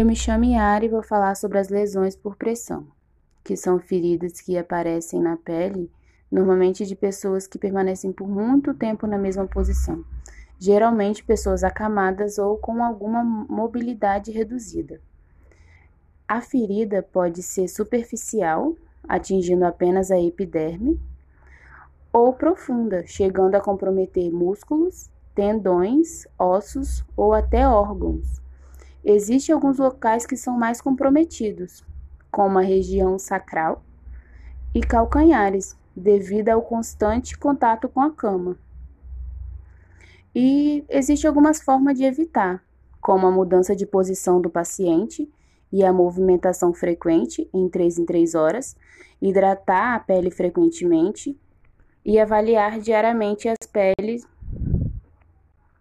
Eu 0.00 0.06
me 0.06 0.16
chamo 0.16 0.44
Yara 0.44 0.82
e 0.82 0.88
vou 0.88 1.02
falar 1.02 1.34
sobre 1.34 1.58
as 1.58 1.68
lesões 1.68 2.16
por 2.16 2.34
pressão, 2.34 2.86
que 3.44 3.54
são 3.54 3.78
feridas 3.78 4.40
que 4.40 4.56
aparecem 4.56 5.20
na 5.20 5.36
pele, 5.36 5.92
normalmente 6.32 6.86
de 6.86 6.96
pessoas 6.96 7.46
que 7.46 7.58
permanecem 7.58 8.10
por 8.10 8.26
muito 8.26 8.72
tempo 8.72 9.06
na 9.06 9.18
mesma 9.18 9.46
posição, 9.46 10.02
geralmente 10.58 11.22
pessoas 11.22 11.62
acamadas 11.62 12.38
ou 12.38 12.56
com 12.56 12.82
alguma 12.82 13.22
mobilidade 13.22 14.30
reduzida. 14.30 15.02
A 16.26 16.40
ferida 16.40 17.02
pode 17.02 17.42
ser 17.42 17.68
superficial, 17.68 18.74
atingindo 19.06 19.66
apenas 19.66 20.10
a 20.10 20.18
epiderme, 20.18 20.98
ou 22.10 22.32
profunda, 22.32 23.06
chegando 23.06 23.54
a 23.54 23.60
comprometer 23.60 24.32
músculos, 24.32 25.10
tendões, 25.34 26.26
ossos 26.38 27.04
ou 27.14 27.34
até 27.34 27.68
órgãos. 27.68 28.40
Existem 29.04 29.54
alguns 29.54 29.78
locais 29.78 30.26
que 30.26 30.36
são 30.36 30.58
mais 30.58 30.80
comprometidos, 30.80 31.84
como 32.30 32.58
a 32.58 32.62
região 32.62 33.18
sacral 33.18 33.82
e 34.74 34.80
calcanhares, 34.80 35.76
devido 35.96 36.50
ao 36.50 36.62
constante 36.62 37.36
contato 37.36 37.88
com 37.88 38.00
a 38.00 38.10
cama. 38.10 38.56
E 40.34 40.84
existem 40.88 41.28
algumas 41.28 41.60
formas 41.60 41.98
de 41.98 42.04
evitar, 42.04 42.62
como 43.00 43.26
a 43.26 43.30
mudança 43.30 43.74
de 43.74 43.86
posição 43.86 44.40
do 44.40 44.48
paciente 44.48 45.28
e 45.72 45.84
a 45.84 45.92
movimentação 45.92 46.72
frequente, 46.72 47.48
em 47.52 47.68
3 47.68 47.98
em 47.98 48.04
3 48.04 48.34
horas, 48.34 48.76
hidratar 49.20 49.94
a 49.94 50.00
pele 50.00 50.30
frequentemente 50.30 51.38
e 52.04 52.18
avaliar 52.18 52.78
diariamente 52.80 53.48
as 53.48 53.66
peles 53.66 54.26